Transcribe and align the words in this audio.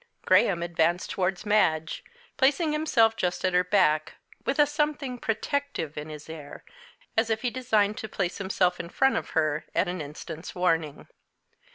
Graham 0.25 0.63
advanced 0.63 1.11
towards 1.11 1.45
Madge, 1.45 2.03
placing 2.35 2.71
himself 2.71 3.15
just 3.15 3.45
at 3.45 3.53
her 3.53 3.63
back, 3.63 4.15
with 4.43 4.57
a 4.57 4.65
something 4.65 5.19
protective 5.19 5.95
in 5.95 6.09
his 6.09 6.27
air 6.27 6.63
as 7.15 7.29
if 7.29 7.43
he 7.43 7.51
designed 7.51 7.99
to 7.99 8.09
place 8.09 8.39
himself 8.39 8.79
in 8.79 8.89
front 8.89 9.15
of 9.15 9.29
her 9.37 9.65
at 9.75 9.87
an 9.87 10.01
instant's 10.01 10.55
warning. 10.55 11.07